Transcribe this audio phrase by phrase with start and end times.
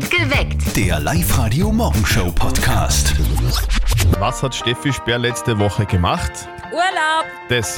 [0.00, 0.74] Geweckt.
[0.76, 3.14] Der Live-Radio-Morgenshow-Podcast.
[4.18, 6.32] Was hat Steffi Speer letzte Woche gemacht?
[6.72, 7.26] Urlaub.
[7.48, 7.76] Das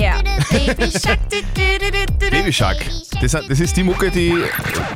[0.00, 0.14] Ja.
[2.30, 2.78] Baby Shark.
[3.20, 4.34] Das, das ist die Mucke, die,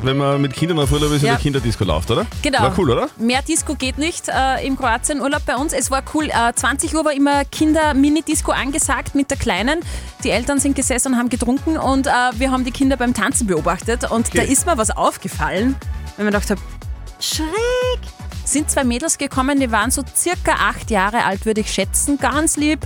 [0.03, 1.29] wenn man mit Kindern auf Urlaub ist, Ja.
[1.29, 2.25] in der Kinderdisco läuft, oder?
[2.41, 2.61] Genau.
[2.61, 3.09] War cool, oder?
[3.17, 5.73] Mehr Disco geht nicht äh, im Kroatien-Urlaub bei uns.
[5.73, 6.25] Es war cool.
[6.29, 9.79] Äh, 20 Uhr war immer Kinder-Mini-Disco angesagt mit der Kleinen.
[10.23, 13.47] Die Eltern sind gesessen und haben getrunken und äh, wir haben die Kinder beim Tanzen
[13.47, 14.09] beobachtet.
[14.11, 15.75] Und da ist mir was aufgefallen,
[16.17, 16.61] wenn man gedacht habe,
[17.19, 17.47] schräg.
[18.43, 22.57] Sind zwei Mädels gekommen, die waren so circa acht Jahre alt, würde ich schätzen, ganz
[22.57, 22.79] lieb.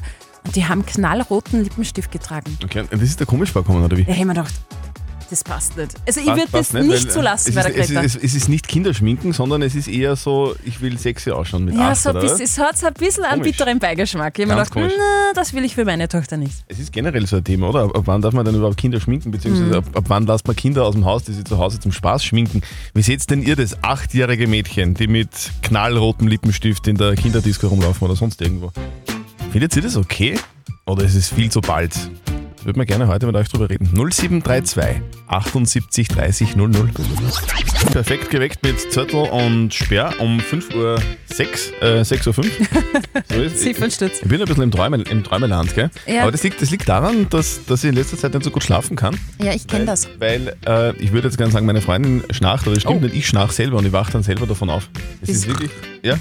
[0.46, 2.58] Und die haben knallroten Lippenstift getragen.
[2.64, 4.04] Okay, das ist der komisch vorkommen, oder wie?
[4.04, 4.54] Da habe ich mir gedacht,
[5.30, 5.96] das passt nicht.
[6.06, 8.02] Also ich würde das nicht, weil, so lassen es bei ist, der es, Greta.
[8.02, 11.74] ist, es ist nicht Kinderschminken, sondern es ist eher so, ich will sexy ausschauen mit
[11.76, 13.58] Ja, acht, so ein bisschen, es hat so ein bisschen einen Komisch.
[13.58, 14.38] bitteren Beigeschmack.
[14.38, 14.92] Ich habe mir gedacht,
[15.34, 16.54] das will ich für meine Tochter nicht.
[16.68, 17.84] Es ist generell so ein Thema, oder?
[17.86, 19.74] Ab, ab wann darf man denn überhaupt Kinder schminken, beziehungsweise Mhm.
[19.76, 22.24] ab, ab wann lasst man Kinder aus dem Haus, die sie zu Hause zum Spaß
[22.24, 22.62] schminken?
[22.94, 25.30] Wie seht denn ihr das achtjährige Mädchen, die mit
[25.64, 28.72] knallrotem Lippenstift in der Kinderdisco rumlaufen oder sonst irgendwo?
[29.54, 30.40] Findet ihr das okay?
[30.88, 31.94] Oder ist es viel zu bald?
[32.64, 33.90] Würde man gerne heute mit euch drüber reden.
[33.94, 36.90] 0732 78 30 00.
[37.92, 41.02] Perfekt geweckt mit Zörtel und Sperr um 5 Uhr
[41.34, 42.52] 6, äh, 6 Uhr 5.
[43.34, 44.22] So ist Ziffernstütz.
[44.22, 45.90] ich bin ein bisschen im, Träume, im Träumeland, gell?
[46.06, 46.22] Ja.
[46.24, 48.64] Aber das liegt, das liegt daran, dass, dass ich in letzter Zeit nicht so gut
[48.64, 49.18] schlafen kann.
[49.42, 50.08] Ja, ich kenne das.
[50.20, 53.04] Weil, äh, ich würde jetzt gerne sagen, meine Freundin schnarcht, aber das stimmt Oh.
[53.06, 54.90] nicht, ich schnarch selber und ich wache dann selber davon auf.
[55.22, 55.72] Das ist, Ist- wirklich,
[56.04, 56.18] ja.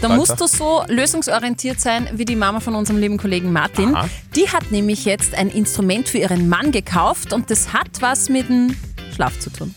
[0.00, 3.94] Da musst du so lösungsorientiert sein wie die Mama von unserem lieben Kollegen Martin.
[3.94, 4.08] Aha.
[4.34, 8.48] Die hat nämlich jetzt ein Instrument für ihren Mann gekauft und das hat was mit
[8.48, 8.76] dem
[9.14, 9.74] Schlaf zu tun.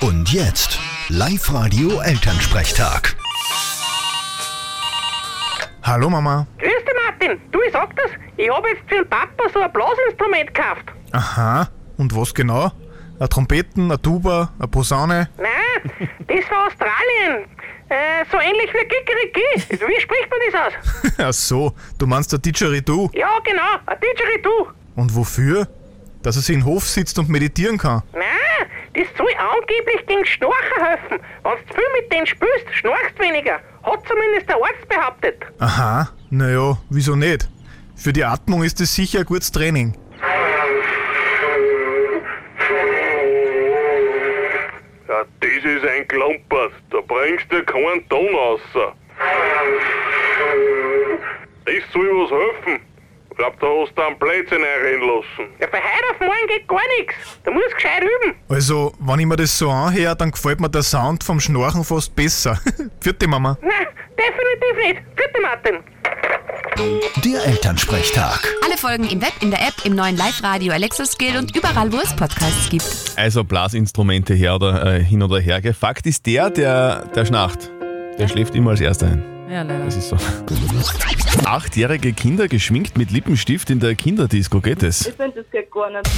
[0.00, 3.16] Und jetzt Live-Radio Elternsprechtag.
[5.82, 6.46] Hallo Mama.
[6.58, 7.40] Grüß dich, Martin.
[7.50, 10.84] Du, ich sag das, ich habe jetzt für den Papa so ein Blasinstrument gekauft.
[11.10, 11.68] Aha.
[11.96, 12.70] Und was genau?
[13.18, 15.28] Eine Trompeten, eine Tuba, eine Posaune?
[15.38, 17.48] Nein, das war Australien.
[17.88, 19.86] Äh, so ähnlich wie Kikeriki.
[19.86, 21.12] Wie spricht man das aus?
[21.18, 23.10] Ach so, du meinst der Didgeridoo.
[23.12, 24.68] Ja, genau, ein Didgeridoo.
[24.96, 25.68] Und wofür?
[26.22, 28.02] Dass er sich in den Hof sitzt und meditieren kann.
[28.12, 28.22] Nein,
[28.94, 31.18] das soll angeblich gegen Schnarchen helfen.
[31.42, 33.60] Wenn du zu viel mit denen spielst, schnarchst weniger.
[33.82, 35.42] Hat zumindest der Arzt behauptet.
[35.58, 36.10] Aha.
[36.30, 37.48] Naja, wieso nicht?
[37.96, 39.94] Für die Atmung ist es sicher ein gutes Training.
[45.08, 46.72] Ja, das ist ein Klumpert.
[46.90, 48.60] Da bringst du keinen Ton raus.
[51.64, 52.80] Das soll was helfen.
[53.32, 55.50] Ich glaub, da hast du einen Blödsinn einreden lassen.
[55.58, 57.14] Ja, von heute auf morgen geht gar nichts.
[57.42, 58.34] Da musst du gescheit üben.
[58.50, 62.14] Also, wenn ich mir das so anhöre, dann gefällt mir der Sound vom Schnorchen fast
[62.14, 62.60] besser.
[63.00, 63.56] Vierte Mama.
[63.62, 63.86] Nein,
[64.18, 65.02] definitiv nicht.
[65.16, 65.78] Vierte Martin.
[67.24, 68.54] Der Elternsprechtag.
[68.66, 71.96] Alle Folgen im Web, in der App, im neuen Live-Radio Alexa Skill und überall, wo
[71.96, 72.84] es Podcasts gibt.
[73.16, 75.62] Also Blasinstrumente her oder äh, hin oder her.
[75.72, 77.70] Fakt ist der, der, der schnarcht.
[78.18, 79.31] Der schläft immer als erster ein.
[79.50, 79.84] Ja, leider.
[79.84, 80.16] Das ist so.
[81.44, 85.06] Achtjährige Kinder geschminkt mit Lippenstift in der Kinderdisco, geht es?
[85.06, 86.08] Ich finde, das geht gar nicht.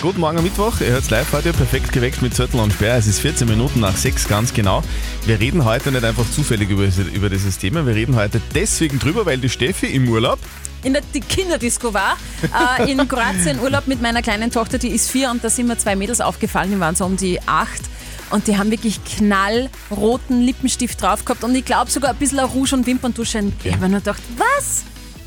[0.00, 2.96] Guten Morgen am Mittwoch, ihr hört live heute perfekt geweckt mit Zettel und Sperr.
[2.96, 4.82] Es ist 14 Minuten nach 6 ganz genau.
[5.26, 9.26] Wir reden heute nicht einfach zufällig über, über dieses Thema, wir reden heute deswegen drüber,
[9.26, 10.38] weil die Steffi im Urlaub
[10.82, 12.16] in der Kinderdisco war,
[12.78, 15.76] äh, in Kroatien Urlaub mit meiner kleinen Tochter, die ist vier und da sind mir
[15.76, 17.82] zwei Mädels aufgefallen, die waren so um die acht
[18.30, 22.74] und die haben wirklich knallroten Lippenstift drauf gehabt und ich glaube sogar ein bisschen Rouge
[22.74, 23.42] und Wimperntusche.
[23.64, 24.84] Ich habe mir nur gedacht, was?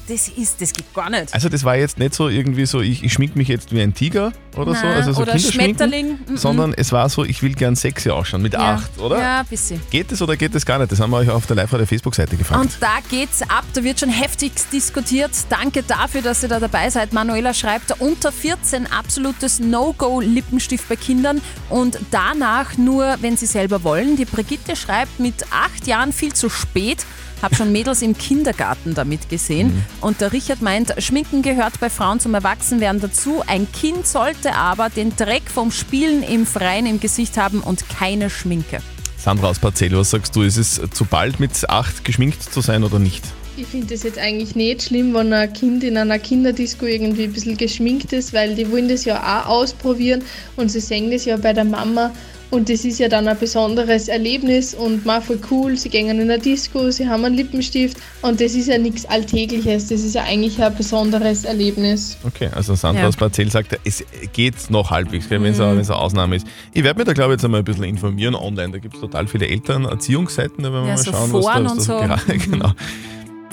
[0.08, 1.34] Das ist, das geht gar nicht.
[1.34, 3.94] Also das war jetzt nicht so irgendwie so, ich, ich schmink mich jetzt wie ein
[3.94, 6.38] Tiger oder so, Nein, also so oder Schmetterling, mhm.
[6.38, 8.76] sondern es war so, ich will gern sexy ausschauen mit ja.
[8.76, 9.18] acht, oder?
[9.18, 9.80] Ja, ein bisschen.
[9.90, 10.92] Geht es oder geht es gar nicht?
[10.92, 12.62] Das haben wir euch auf der Live-Radio Facebook-Seite gefragt.
[12.62, 15.32] Und da geht's ab, da wird schon heftig diskutiert.
[15.50, 17.14] Danke dafür, dass ihr da dabei seid.
[17.14, 24.18] Manuela schreibt, unter 14 absolutes No-Go-Lippenstift bei Kindern und danach nur, wenn sie selber wollen.
[24.18, 27.06] Die Brigitte schreibt, mit acht Jahren viel zu spät.
[27.44, 29.84] Hab schon Mädels im Kindergarten damit gesehen.
[30.00, 33.44] Und der Richard meint, Schminken gehört bei Frauen zum Erwachsenwerden dazu.
[33.46, 38.30] Ein Kind sollte aber den Dreck vom Spielen im Freien im Gesicht haben und keine
[38.30, 38.80] Schminke.
[39.18, 40.42] Sandra aus Parzell, was sagst du?
[40.42, 43.26] Ist es zu bald mit acht geschminkt zu sein oder nicht?
[43.58, 47.34] Ich finde es jetzt eigentlich nicht schlimm, wenn ein Kind in einer Kinderdisco irgendwie ein
[47.34, 50.24] bisschen geschminkt ist, weil die wollen das ja auch ausprobieren
[50.56, 52.12] und sie sehen das ja bei der Mama
[52.54, 56.22] und das ist ja dann ein besonderes Erlebnis und mal voll cool, sie gehen in
[56.22, 60.24] eine Disco, sie haben einen Lippenstift und das ist ja nichts Alltägliches, das ist ja
[60.24, 62.16] eigentlich ein besonderes Erlebnis.
[62.24, 63.08] Okay, also Sandra Ja.
[63.08, 64.04] aus Parzell sagt, es
[64.34, 66.46] geht noch halbwegs, wenn es eine, wenn's eine Ausnahme ist.
[66.74, 68.72] Ich werde mich da, glaube ich, jetzt einmal ein bisschen informieren online.
[68.72, 71.66] Da gibt es total viele Elternerziehungsseiten, da werden wir Ja, mal so schauen, was da,
[71.66, 71.98] was da so.
[72.06, 72.72] gerade, genau.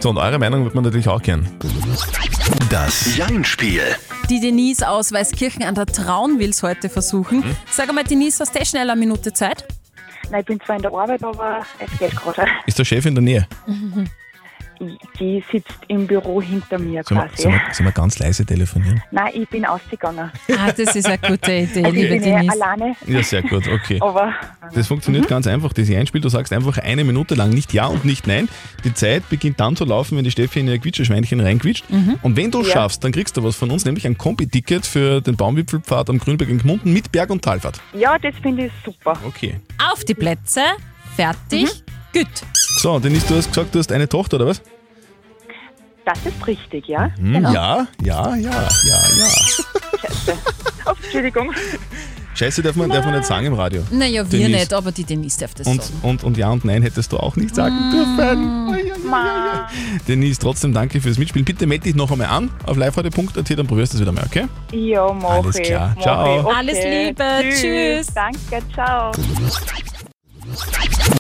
[0.00, 1.46] So, und eure Meinung wird man natürlich auch gern.
[2.70, 3.82] Das Jein-Spiel.
[4.30, 7.44] Die Denise aus Weißkirchen an der Traun will es heute versuchen.
[7.70, 9.66] Sag einmal, Denise, hast du schnell eine Minute Zeit?
[10.30, 12.46] Nein, ich bin zwar in der Arbeit, aber es geht gerade.
[12.64, 13.46] Ist der Chef in der Nähe?
[15.18, 17.42] Die sitzt im Büro hinter mir Sollen wir, quasi.
[17.42, 19.02] sollen, wir, sollen wir ganz leise telefonieren?
[19.10, 20.30] Nein, ich bin ausgegangen.
[20.58, 22.52] Ah, das ist eine gute Idee, Also ich liebe bin eh Denise.
[22.62, 23.98] alleine, Ja, sehr gut, okay.
[24.00, 24.32] aber
[24.74, 25.72] Das funktioniert ganz einfach.
[25.74, 28.48] Das Einspiel, du sagst einfach eine Minute lang nicht Ja und nicht Nein.
[28.84, 31.84] Die Zeit beginnt dann zu laufen, wenn die Steffi in ihr Quietscherschweinchen reinquitscht.
[32.22, 32.70] Und wenn du Ja.
[32.72, 36.48] schaffst, dann kriegst du was von uns, nämlich ein Kombi-Ticket für den Baumwipfelpfad am Grünberg
[36.48, 37.80] in Gmunden mit Berg- und Talfahrt.
[37.92, 39.18] ja, das finde ich super.
[39.26, 39.60] Okay.
[39.92, 40.62] Auf die Plätze,
[41.16, 41.68] fertig,
[42.14, 42.26] gut.
[42.80, 44.62] So, Denise, du hast gesagt, du hast eine Tochter, oder was?
[46.06, 47.10] Das ist richtig, ja?
[47.18, 47.52] Hm, Genau.
[47.52, 48.68] Ja, ja, ja, ja,
[49.18, 49.28] ja.
[50.00, 50.32] Scheiße.
[50.86, 51.52] Oh, Entschuldigung.
[52.34, 53.82] Scheiße darf man, darf man nicht sagen im Radio.
[53.90, 54.58] Naja, wir Denise.
[54.60, 55.98] nicht, aber die Denise darf das Und, sagen.
[56.02, 59.06] und, und Ja und Nein hättest du auch nicht sagen dürfen.
[59.10, 59.68] Ma.
[60.08, 61.44] Denise, trotzdem danke fürs Mitspielen.
[61.44, 64.46] Bitte melde dich noch einmal an auf liveradio.at, dann probierst du es wieder mal, okay?
[64.72, 65.64] Ja, mach Alles ich.
[65.64, 65.92] klar.
[65.96, 66.38] Mach Ciao.
[66.38, 66.44] ich.
[66.46, 66.54] Okay.
[66.56, 67.54] Alles Liebe.
[67.54, 68.14] Tschüss.
[68.14, 69.12] Danke, ciao.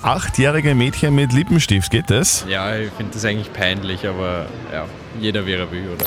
[0.02, 2.44] Achtjährige Mädchen mit Lippenstift, geht das?
[2.48, 4.86] Ja, ich finde das eigentlich peinlich, aber ja,
[5.20, 6.04] jeder wie er will, oder?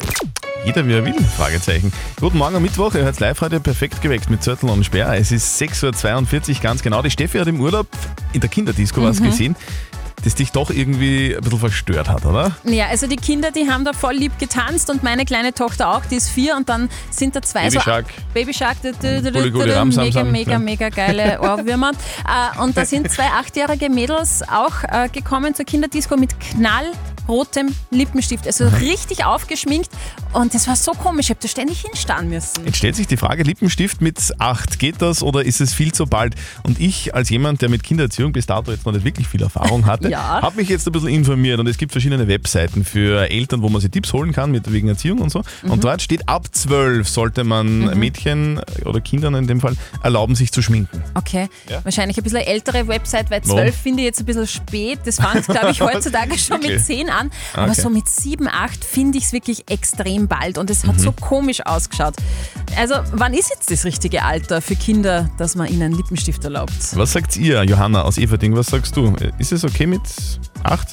[0.65, 1.13] Jeder wie er will?
[1.37, 1.91] Fragezeichen.
[2.19, 5.13] Guten Morgen am Mittwoch, ihr hört live heute perfekt geweckt mit Zörtel und Sperr.
[5.15, 7.01] Es ist 6.42 Uhr ganz genau.
[7.01, 7.87] Die Steffi hat im Urlaub
[8.33, 9.25] in der Kinderdisco was Mhm.
[9.25, 9.55] gesehen,
[10.23, 12.51] das dich doch irgendwie ein bisschen verstört hat, oder?
[12.63, 16.05] Ja, also die Kinder, die haben da voll lieb getanzt und meine kleine Tochter auch,
[16.05, 17.79] die ist vier und dann sind da zwei Baby so...
[17.81, 18.05] Shark.
[18.33, 18.77] Baby Shark.
[18.83, 20.59] Mega, mega, Ja.
[20.59, 21.91] mega geile Ohrwürmer.
[21.91, 26.31] Äh, und da sind zwei achtjährige Mädels auch äh, gekommen zur Kinderdisco mit
[27.27, 28.45] knallrotem Lippenstift.
[28.47, 29.89] Also richtig aufgeschminkt
[30.33, 32.65] und das war so komisch, ich habe da ständig hinstarren müssen.
[32.65, 36.05] Jetzt stellt sich die Frage, Lippenstift mit 8, geht das oder ist es viel zu
[36.05, 36.35] bald?
[36.63, 39.85] Und ich als jemand, der mit Kindererziehung bis dato jetzt noch nicht wirklich viel Erfahrung
[39.87, 40.41] hatte, Ja.
[40.41, 43.81] habe mich jetzt ein bisschen informiert und es gibt verschiedene Webseiten für Eltern, wo man
[43.81, 45.43] sich Tipps holen kann mit wegen Erziehung und so.
[45.63, 45.71] Mhm.
[45.71, 50.51] Und dort steht, ab 12 sollte man Mädchen oder Kindern in dem Fall erlauben, sich
[50.51, 51.03] zu schminken.
[51.13, 51.83] Okay, Ja?
[51.83, 53.57] wahrscheinlich ein bisschen ältere Website, weil Warum?
[53.59, 54.99] 12 finde ich jetzt ein bisschen spät.
[55.05, 56.77] Das fängt, glaube ich, heutzutage schon Wirklich?
[56.77, 57.31] mit 10 an.
[57.53, 57.81] Aber Okay.
[57.81, 60.57] so mit 7, 8 finde ich es wirklich extrem bald.
[60.57, 61.15] Und es hat so Mhm.
[61.17, 62.15] komisch ausgeschaut.
[62.77, 66.73] Also, wann ist jetzt das richtige Alter für Kinder, dass man ihnen Lippenstift erlaubt?
[66.93, 68.55] Was sagt ihr, Johanna aus Everding?
[68.55, 69.15] Was sagst du?
[69.37, 70.01] Ist es okay mit
[70.63, 70.87] 8?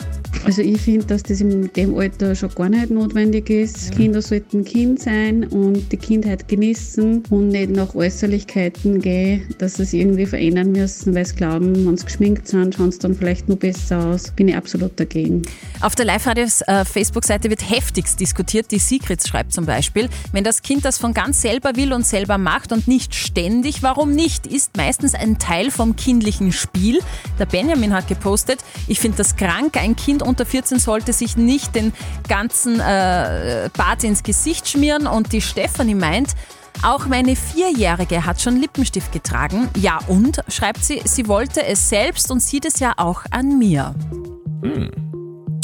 [0.44, 3.94] Also ich finde, dass das in dem Alter schon gar nicht notwendig ist.
[3.94, 9.82] Kinder sollten Kind sein und die Kindheit genießen und nicht nach Äußerlichkeiten gehen, dass sie
[9.82, 13.48] es irgendwie verändern müssen, weil sie glauben, wenn sie geschminkt sind, schauen sie dann vielleicht
[13.48, 14.30] noch besser aus.
[14.32, 15.42] Bin ich absolut dagegen.
[15.80, 18.70] Auf der Live-Radios äh, Facebook-Seite wird heftigst diskutiert.
[18.70, 22.38] Die Secrets schreibt zum Beispiel, wenn das Kind das von ganz selber will und selber
[22.38, 27.00] macht und nicht ständig, warum nicht, ist meistens ein Teil vom kindlichen Spiel.
[27.38, 31.74] Der Benjamin hat gepostet, ich finde das krank, ein Kind unter 14 sollte sich nicht
[31.74, 31.92] den
[32.28, 36.34] ganzen äh, Bart ins Gesicht schmieren und die Stefanie meint,
[36.82, 39.68] auch meine Vierjährige hat schon Lippenstift getragen.
[39.76, 43.94] Ja und, schreibt sie, sie wollte es selbst und sieht es ja auch an mir.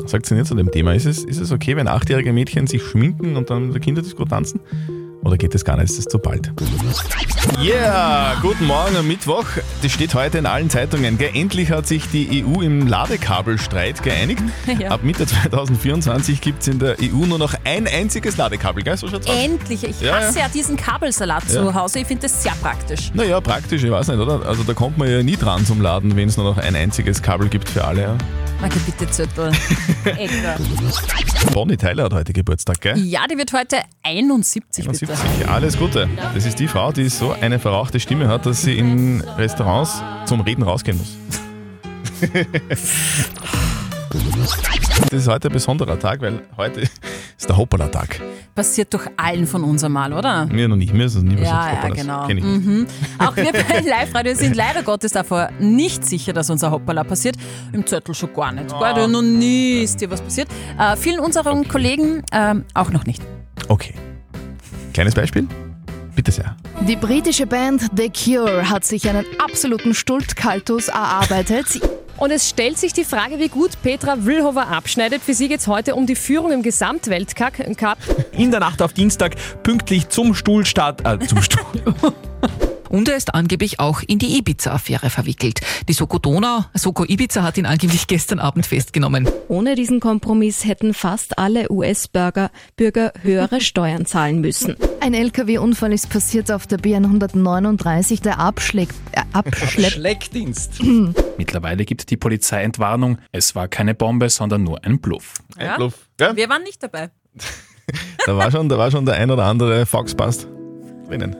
[0.07, 0.95] Sagt sie nicht zu dem Thema.
[0.95, 4.25] Ist es, ist es okay, wenn achtjährige Mädchen sich schminken und dann in der Kinderdisco
[4.25, 4.61] tanzen?
[5.27, 5.91] Oder geht das gar nicht?
[5.91, 6.53] Ist das zu bald?
[7.61, 9.45] Yeah, guten Morgen am Mittwoch.
[9.83, 11.19] Das steht heute in allen Zeitungen.
[11.19, 11.31] Gell?
[11.35, 14.43] Endlich hat sich die EU im Ladekabelstreit geeinigt.
[14.79, 14.91] Ja.
[14.91, 18.83] Ab Mitte 2024 gibt es in der EU nur noch ein einziges Ladekabel.
[18.85, 18.97] Gell?
[18.97, 19.35] So schaut's aus.
[19.35, 19.83] Endlich.
[19.85, 21.63] Ich Ja, hasse ja, diesen Kabelsalat Ja.
[21.63, 22.01] zu Hause.
[22.01, 23.11] Ich finde das sehr praktisch.
[23.15, 24.45] Naja, praktisch, ich weiß nicht, oder?
[24.47, 27.23] Also da kommt man ja nie dran zum Laden, wenn es nur noch ein einziges
[27.23, 28.03] Kabel gibt für alle.
[28.03, 28.17] Ja.
[28.61, 29.53] Danke, bitte.
[30.05, 30.57] Ecker.
[31.53, 32.99] Bonnie Tyler hat heute Geburtstag, gell?
[32.99, 35.07] Ja, die wird heute 71, bitte.
[35.23, 35.49] 71.
[35.49, 36.09] Alles Gute.
[36.35, 40.41] Das ist die Frau, die so eine verrauchte Stimme hat, dass sie in Restaurants zum
[40.41, 41.17] Reden rausgehen muss.
[45.11, 48.21] Das ist heute ein besonderer Tag, weil heute ist der Hoppala-Tag.
[48.55, 50.47] Passiert doch allen von uns einmal, oder?
[50.47, 51.55] Mir noch nicht, mir ist es nie Ja, passiert.
[51.55, 51.99] ja, Hoppalas.
[51.99, 52.27] genau.
[52.27, 52.65] Kenn ich nicht.
[52.67, 52.87] Mhm.
[53.19, 57.37] Auch wir bei Live-Radio sind leider Gottes davor nicht sicher, dass unser Hoppala passiert.
[57.73, 58.73] Im Zettel schon gar nicht.
[58.73, 58.95] Ah.
[58.95, 60.49] Gar noch nie ist dir was passiert.
[60.79, 63.23] Äh, vielen unseren Kollegen ähm, auch noch nicht.
[63.69, 63.93] Okay.
[64.97, 65.47] Kleines Beispiel?
[66.15, 66.57] Bitte sehr.
[66.89, 71.67] Die britische Band The Cure hat sich einen absoluten Stultkaltus erarbeitet.
[72.17, 75.21] Und es stellt sich die Frage, wie gut Petra Vlhova abschneidet.
[75.23, 77.77] Für sie geht es heute um die Führung im Gesamtweltcup.
[77.77, 77.99] Cup.
[78.33, 81.67] In der Nacht auf Dienstag pünktlich zum Stuhlstart, äh, zum Stuhl.
[82.89, 85.61] Und er ist angeblich auch in die Ibiza-Affäre verwickelt.
[85.89, 89.29] Die Soko Donau, Soko Ibiza hat ihn angeblich gestern Abend festgenommen.
[89.49, 94.77] Ohne diesen Kompromiss hätten fast alle US-Bürger Bürger höhere Steuern zahlen müssen.
[95.01, 99.93] Ein LKW-Unfall ist passiert auf der B139, der Abschleck, äh, Abschlepp.
[99.93, 100.83] Schleckdienst.
[101.39, 103.19] Mittlerweile gibt die Polizei Entwarnung.
[103.33, 105.35] Es war keine Bombe, sondern nur ein Bluff.
[105.61, 105.77] Ja?
[105.77, 105.95] Bluff.
[106.21, 106.35] Ja?
[106.37, 107.11] Wir waren nicht dabei.
[108.27, 110.49] Da war schon, da war schon der ein oder andere Foxpast
[111.07, 111.37] drinnen.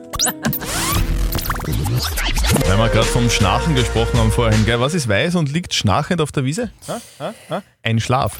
[2.67, 4.79] Weil wir gerade vom Schnarchen gesprochen haben vorhin, gell?
[4.79, 6.71] Was ist weiß und liegt schnarchend auf der Wiese?
[6.87, 7.01] Ha?
[7.19, 7.33] Ha?
[7.49, 7.63] Ha?
[7.83, 8.39] Ein Schlaf.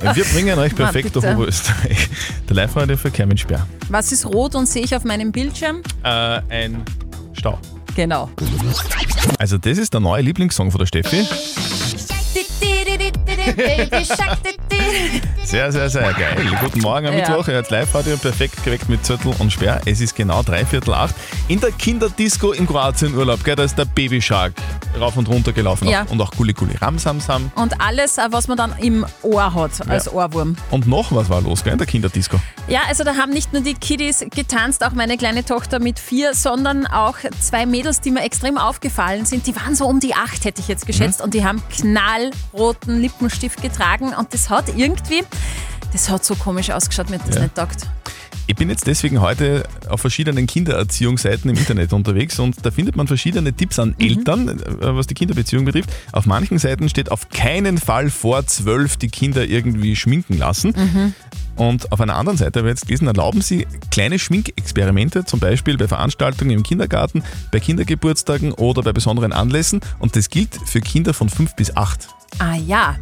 [0.00, 1.36] Wir bringen euch perfekt durch bitte.
[1.36, 2.08] Oberösterreich.
[2.48, 3.66] Der Live-Radio für Kerminsperr.
[3.90, 5.82] Was ist rot und sehe ich auf meinem Bildschirm?
[6.02, 6.82] Äh, ein
[7.34, 7.58] Stau.
[7.94, 8.30] Genau.
[9.38, 11.26] Also das ist der neue Lieblingssong von der Steffi.
[15.44, 16.36] Sehr, sehr, sehr geil.
[16.60, 17.28] Guten Morgen am Ja.
[17.28, 17.48] Mittwoch.
[17.48, 19.80] Ihr hört Live-Radio perfekt geweckt mit Zettel und Sperr.
[19.86, 21.14] Es ist genau dreiviertel acht.
[21.48, 24.52] In der Kinderdisco im Kroatien-Urlaub, da ist der Baby Shark
[25.00, 25.88] rauf und runter gelaufen.
[25.88, 26.02] Ja.
[26.10, 27.50] Und auch Gulli Gulli Ramsamsam.
[27.56, 30.12] Und alles, äh, was man dann im Ohr hat, als Ja.
[30.12, 30.56] Ohrwurm.
[30.70, 32.38] Und noch was war los, gell, in der Kinderdisco.
[32.68, 36.34] Ja, also da haben nicht nur die Kiddies getanzt, auch meine kleine Tochter mit vier,
[36.34, 39.46] sondern auch zwei Mädels, die mir extrem aufgefallen sind.
[39.46, 43.62] Die waren so um die acht, hätte ich jetzt geschätzt, und die haben knallroten Lippenstift
[43.62, 45.22] getragen und das hat irgendwie,
[45.92, 47.42] das hat so komisch ausgeschaut, mir hat das Ja.
[47.42, 47.86] nicht taugt.
[48.46, 53.06] Ich bin jetzt deswegen heute auf verschiedenen Kindererziehungsseiten im Internet unterwegs und da findet man
[53.06, 55.90] verschiedene Tipps an Eltern, äh, was die Kinderbeziehung betrifft.
[56.10, 61.14] Auf manchen Seiten steht auf keinen Fall vor zwölf die Kinder irgendwie schminken lassen.
[61.54, 65.76] Und auf einer anderen Seite habe ich jetzt gelesen, erlauben sie kleine Schminkexperimente, zum Beispiel
[65.76, 67.22] bei Veranstaltungen im Kindergarten,
[67.52, 69.80] bei Kindergeburtstagen oder bei besonderen Anlässen.
[70.00, 72.08] Und das gilt für Kinder von fünf bis acht.
[72.38, 72.96] Ah ja,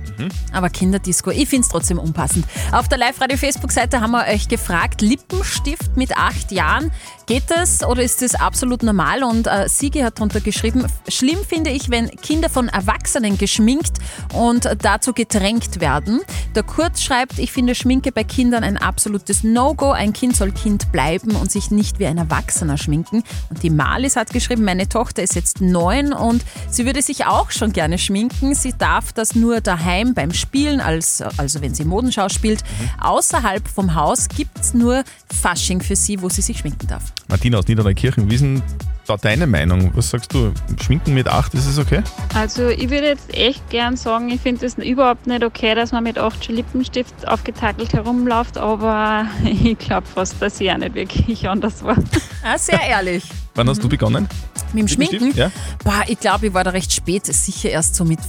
[0.52, 2.44] aber Kinderdisco, ich finde es trotzdem unpassend.
[2.72, 6.90] Auf der Live-Radio-Facebook-Seite haben wir euch gefragt, Lippenstift mit acht Jahren,
[7.26, 9.22] geht das oder ist das absolut normal?
[9.22, 13.98] Und äh, Sigi hat darunter geschrieben, schlimm finde ich, wenn Kinder von Erwachsenen geschminkt
[14.32, 16.20] und dazu gedrängt werden.
[16.54, 19.92] Der Kurt schreibt, ich finde Schminke bei Kindern ein absolutes No-Go.
[19.92, 23.22] Ein Kind soll Kind bleiben und sich nicht wie ein Erwachsener schminken.
[23.50, 27.50] Und die Malis hat geschrieben, meine Tochter ist jetzt neun und sie würde sich auch
[27.50, 28.54] schon gerne schminken.
[28.54, 32.62] Sie darf das nur daheim beim Spielen, als, also wenn sie Modenschau spielt.
[33.00, 35.02] Außerhalb vom Haus gibt es nur
[35.42, 37.02] Fasching für sie, wo sie sich schminken darf.
[37.28, 38.62] Martina aus Niederneukirchen, wie ist denn
[39.06, 39.90] da deine Meinung?
[39.94, 40.52] Was sagst du?
[40.82, 42.02] Schminken mit acht, ist es okay?
[42.34, 46.04] Also ich würde jetzt echt gern sagen, ich finde es überhaupt nicht okay, dass man
[46.04, 51.48] mit 8 schon Lippenstift aufgetackelt herumläuft, aber ich glaube fast, dass ich auch nicht wirklich
[51.48, 51.96] anders war.
[52.44, 53.24] Ah, sehr ehrlich.
[53.54, 54.28] Wann hast du begonnen?
[54.72, 55.34] Mit dem Schminken?
[55.34, 55.50] Ja.
[55.82, 58.20] Boah, ich glaube, ich war da recht spät, sicher erst so mit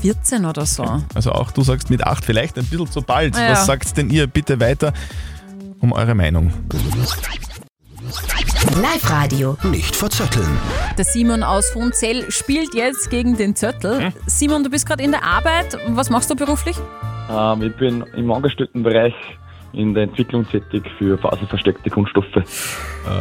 [0.00, 0.84] 14 oder so.
[1.14, 3.36] Also auch du sagst mit acht vielleicht ein bisschen zu bald.
[3.36, 3.52] Ja.
[3.52, 4.92] Was sagt denn ihr bitte weiter
[5.80, 6.52] um eure Meinung?
[8.80, 9.56] Live-Radio.
[9.64, 10.48] Nicht verzetteln.
[10.96, 14.12] Der Simon aus Funzell spielt jetzt gegen den Zöttl.
[14.26, 15.76] Simon, du bist gerade in der Arbeit.
[15.88, 16.76] Was machst du beruflich?
[17.30, 19.14] Ähm, ich bin im Angestelltenbereich
[19.72, 22.36] in der Entwicklung tätig für faserversteckte Kunststoffe.
[22.36, 22.42] Äh,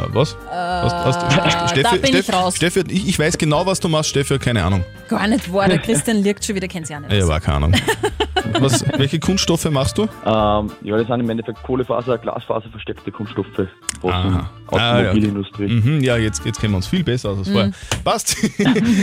[0.09, 0.37] was?
[0.49, 2.55] was, was Äh, da bin ich raus.
[2.55, 4.09] Steffi, ich, ich weiß genau, was du machst.
[4.09, 4.83] Steffi hat keine Ahnung.
[5.07, 7.13] Gar nicht wahr, der Christian liegt schon wieder, kennt sie auch nicht.
[7.13, 7.73] Ich war keine Ahnung.
[8.59, 10.03] was, welche Kunststoffe machst du?
[10.03, 13.47] Ähm, ja, das sind im Endeffekt Kohlefaser, Glasfaser versteckte Kunststoffe
[14.01, 14.29] aus Aha.
[14.71, 15.07] der Ah, ja.
[15.09, 15.67] Automobilindustrie.
[15.67, 17.53] Mhm, ja, jetzt, jetzt kennen wir uns viel besser aus als Mhm.
[17.53, 17.71] vorher.
[18.03, 18.35] Passt.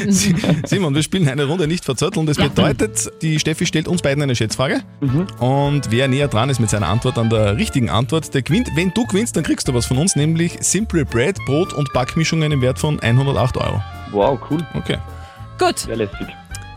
[0.68, 2.26] Simon, wir spielen eine Runde nicht verzötteln.
[2.26, 4.80] Das bedeutet, die Steffi stellt uns beiden eine Schätzfrage.
[5.00, 5.26] Mhm.
[5.40, 8.68] Und wer näher dran ist mit seiner Antwort an der richtigen Antwort, der gewinnt.
[8.76, 12.52] Wenn du gewinnst, dann kriegst du was von uns, nämlich Simple Bread, Brot und Backmischungen
[12.52, 13.82] im Wert von 108 Euro.
[14.12, 14.58] Wow, cool.
[14.74, 14.98] Okay.
[15.58, 15.78] Gut.
[15.78, 16.26] Sehr lässig.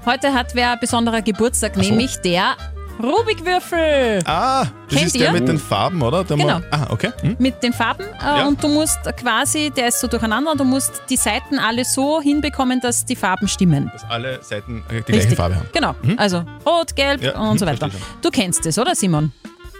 [0.08, 1.82] Heute hat wer ein besonderer Geburtstag, so.
[1.82, 2.56] nämlich der
[3.04, 4.22] Rubikwürfel.
[4.24, 5.32] Ah, das Kennt ist der ihr?
[5.34, 6.24] mit den Farben, oder?
[6.24, 6.62] Der Genau.
[6.72, 7.12] ah, okay.
[7.20, 7.36] Hm?
[7.40, 8.48] Mit den Farben äh, Ja.
[8.48, 12.80] und du musst quasi, der ist so durcheinander, du musst die Seiten alle so hinbekommen,
[12.80, 13.92] dass die Farben stimmen.
[13.92, 15.68] Dass alle Seiten äh, die gleiche Farbe haben.
[15.74, 17.90] Genau, also rot, gelb Ja, und so mhm, weiter.
[18.22, 19.34] Du kennst das, oder Simon?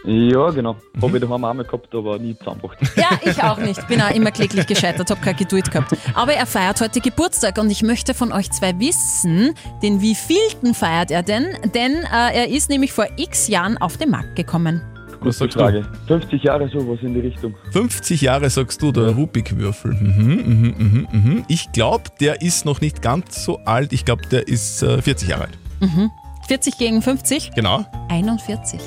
[0.08, 0.78] Ja, genau.
[1.02, 2.78] Habe ich daheim auch mal gehabt, aber nie zusammengebracht.
[2.96, 3.86] Ja, ich auch nicht.
[3.90, 5.96] Bin auch immer kläglich gescheitert, habe keine Geduld gehabt.
[6.14, 11.12] Aber er feiert heute Geburtstag und ich möchte von euch zwei wissen, den wievielten feiert
[11.12, 11.46] er denn?
[11.76, 14.82] Denn äh, er ist nämlich vor x Jahren auf den Markt gekommen.
[15.20, 15.86] Was sagst Frage.
[16.08, 17.54] 50 Jahre sowas in die Richtung.
[17.72, 19.92] 50 Jahre sagst du, der Rubikwürfel.
[19.92, 21.46] Mhm, mhm, mhm, mhm.
[21.48, 23.92] Ich glaube, der ist noch nicht ganz so alt.
[23.92, 25.58] Ich glaube, der ist äh, 40 Jahre alt.
[25.82, 26.12] Mhm.
[26.48, 27.52] 40 gegen 50?
[27.56, 27.86] Genau.
[28.10, 28.80] 41.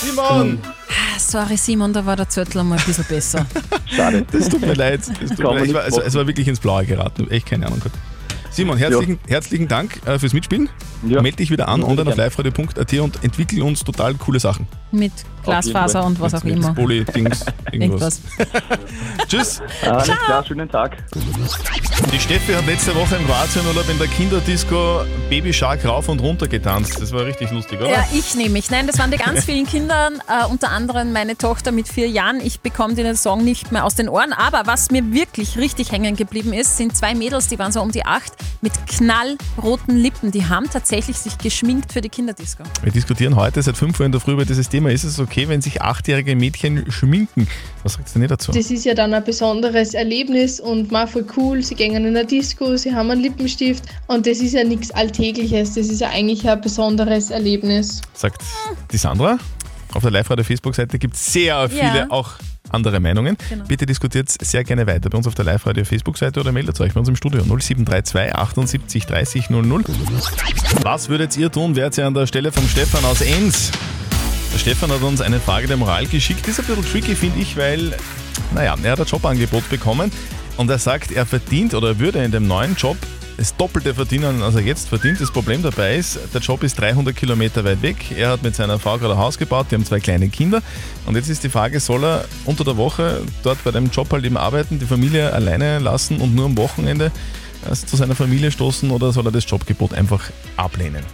[0.00, 0.58] Simon!
[0.88, 3.46] Ah, Sorry Simon, da war der Zettel mal ein bisschen besser.
[3.86, 4.24] Schade.
[4.30, 5.00] Das tut mir leid.
[5.20, 5.66] Das tut mir leid.
[5.66, 7.30] Ich war, also, es war wirklich ins Blaue geraten.
[7.30, 7.96] Echt keine Ahnung gehabt.
[8.50, 10.68] Simon, herzlichen, herzlichen Dank äh, fürs Mitspielen.
[11.06, 11.20] Ja.
[11.22, 14.66] Meld dich wieder an Ja, online auf liveradio.at und entwickel uns total coole Sachen.
[14.90, 15.12] Mit
[15.48, 16.72] Glasfaser und was auch immer.
[16.72, 18.20] Bulli-Dings, irgendwas.
[19.26, 19.60] Tschüss.
[19.82, 20.96] Alles klar, schönen Tag.
[22.12, 26.48] Die Steffi hat letzte Woche im Kroatienurlaub in der Kinderdisco Baby Shark rauf und runter
[26.48, 27.00] getanzt.
[27.00, 27.90] Das war richtig lustig, oder?
[27.90, 28.70] Ja, ich nämlich.
[28.70, 32.40] Nein, das waren die ganz vielen Kindern, äh, unter anderem meine Tochter mit vier Jahren.
[32.40, 34.32] Ich bekomme den Song nicht mehr aus den Ohren.
[34.32, 37.90] Aber was mir wirklich richtig hängen geblieben ist, sind zwei Mädels, die waren so um
[37.92, 40.30] die acht, mit knallroten Lippen.
[40.30, 42.62] Die haben tatsächlich sich geschminkt für die Kinderdisco.
[42.82, 44.90] Wir diskutieren heute seit 5 Uhr in der Früh über dieses Thema.
[44.90, 47.46] Ist es okay, wenn sich achtjährige Mädchen schminken?
[47.82, 48.50] Was sagt ihr denn dazu?
[48.50, 51.62] Das ist ja dann ein besonderes Erlebnis und mal voll cool.
[51.62, 55.74] Sie gehen in eine Disco, sie haben einen Lippenstift und das ist ja nichts Alltägliches.
[55.74, 58.00] Das ist ja eigentlich ein besonderes Erlebnis.
[58.14, 58.42] Sagt
[58.90, 59.38] die Sandra.
[59.94, 62.06] Auf der Live-Radio-Facebook-Seite gibt es sehr viele Ja.
[62.10, 62.32] auch
[62.70, 63.36] andere Meinungen.
[63.48, 63.64] Genau.
[63.66, 67.08] Bitte diskutiert sehr gerne weiter bei uns auf der Live-Radio-Facebook-Seite oder meldet euch bei uns
[67.08, 69.84] im Studio 0732 78 30 00.
[70.82, 71.74] Was würdet ihr tun?
[71.76, 73.70] Wärt ihr an der Stelle vom Stefan aus Enns?
[74.52, 76.46] Der Stefan hat uns eine Frage der Moral geschickt.
[76.48, 77.96] Ist ein bisschen tricky, finde ich, weil,
[78.54, 80.10] naja, er hat ein Jobangebot bekommen
[80.56, 82.96] und er sagt, er verdient oder würde in dem neuen Job
[83.38, 85.20] das Doppelte verdienen, als er jetzt verdient.
[85.20, 87.96] Das Problem dabei ist, der Job ist 300 Kilometer weit weg.
[88.16, 90.60] Er hat mit seiner Frau gerade ein Haus gebaut, die haben zwei kleine Kinder.
[91.06, 94.24] Und jetzt ist die Frage, soll er unter der Woche dort bei dem Job halt
[94.24, 97.12] eben arbeiten, die Familie alleine lassen und nur am Wochenende
[97.70, 100.24] äh, zu seiner Familie stoßen oder soll er das Jobgebot einfach
[100.56, 101.04] ablehnen?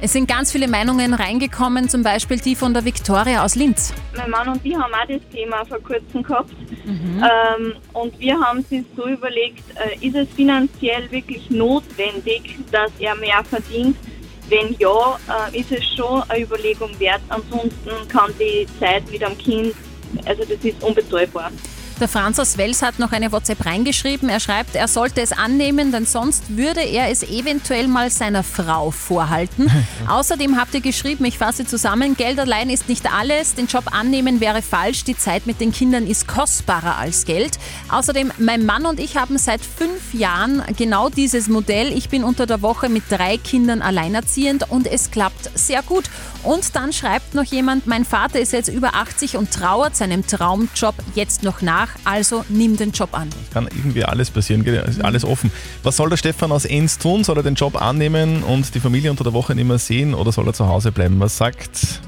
[0.00, 3.92] Es sind ganz viele Meinungen reingekommen, zum Beispiel die von der Victoria aus Linz.
[4.16, 6.52] Mein Mann und ich haben auch das Thema vor kurzem gehabt.
[6.84, 7.24] Mhm.
[7.24, 13.16] Ähm, und wir haben sich so überlegt, äh, ist es finanziell wirklich notwendig, dass er
[13.16, 13.96] mehr verdient?
[14.48, 15.18] Wenn ja,
[15.52, 17.20] äh, ist es schon eine Überlegung wert.
[17.28, 19.74] Ansonsten kann die Zeit mit dem Kind,
[20.26, 21.50] also das ist unbezahlbar.
[22.00, 24.28] Der Franz aus Wels hat noch eine WhatsApp reingeschrieben.
[24.28, 28.92] Er schreibt, er sollte es annehmen, denn sonst würde er es eventuell mal seiner Frau
[28.92, 29.68] vorhalten.
[30.08, 34.40] Außerdem habt ihr geschrieben, ich fasse zusammen, Geld allein ist nicht alles, den Job annehmen
[34.40, 37.58] wäre falsch, die Zeit mit den Kindern ist kostbarer als Geld.
[37.88, 41.92] Außerdem, mein Mann und ich haben seit fünf Jahren genau dieses Modell.
[41.92, 46.04] Ich bin unter der Woche mit drei Kindern alleinerziehend und es klappt sehr gut.
[46.44, 50.94] Und dann schreibt noch jemand, mein Vater ist jetzt über 80 und trauert seinem Traumjob
[51.16, 53.28] jetzt noch nach, also nimm den Job an.
[53.52, 54.64] Kann irgendwie alles passieren,
[55.02, 55.50] alles offen.
[55.82, 57.24] Was soll der Stefan aus Enns tun?
[57.24, 60.32] Soll er den Job annehmen und die Familie unter der Woche nicht mehr sehen oder
[60.32, 61.20] soll er zu Hause bleiben?
[61.20, 62.00] Was sagt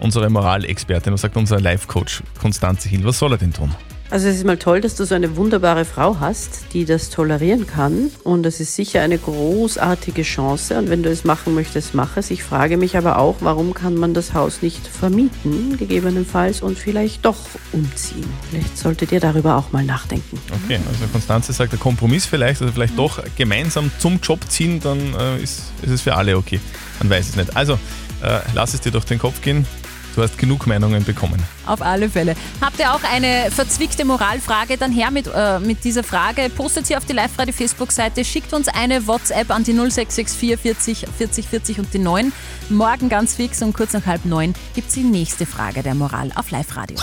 [0.00, 3.04] unsere Moralexpertin, was sagt unser Life-Coach Konstanze Hill?
[3.04, 3.74] Was soll er denn tun?
[4.12, 7.68] Also es ist mal toll, dass du so eine wunderbare Frau hast, die das tolerieren
[7.68, 8.10] kann.
[8.24, 10.76] Und es ist sicher eine großartige Chance.
[10.78, 12.32] Und wenn du es machen möchtest, mach es.
[12.32, 17.24] Ich frage mich aber auch, warum kann man das Haus nicht vermieten, gegebenenfalls, und vielleicht
[17.24, 17.38] doch
[17.70, 18.26] umziehen.
[18.50, 20.40] Vielleicht solltet ihr darüber auch mal nachdenken.
[20.64, 24.98] Okay, also Konstanze sagt, der Kompromiss vielleicht, also vielleicht doch gemeinsam zum Job ziehen, dann
[25.14, 26.58] äh, ist, ist es für alle okay.
[26.98, 27.56] Man weiß es nicht.
[27.56, 27.74] Also,
[28.22, 29.64] äh, lass es dir durch den Kopf gehen.
[30.14, 31.42] Du hast genug Meinungen bekommen.
[31.66, 32.34] Auf alle Fälle.
[32.60, 34.76] Habt ihr auch eine verzwickte Moralfrage?
[34.76, 36.50] Dann her mit, äh, mit dieser Frage.
[36.50, 38.24] Postet sie auf die Live-Radio-Facebook-Seite.
[38.24, 42.32] Schickt uns eine WhatsApp an die 0664 40 40 40 und die 9.
[42.68, 46.30] Morgen ganz fix um kurz nach halb neun gibt es die nächste Frage der Moral
[46.34, 46.96] auf Live-Radio.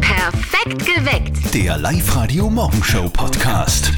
[0.00, 1.54] Perfekt geweckt.
[1.54, 3.92] Der Live-Radio Morgenshow Podcast.